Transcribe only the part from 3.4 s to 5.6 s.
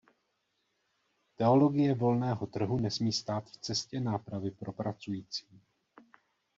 v cestě nápravy pro pracující.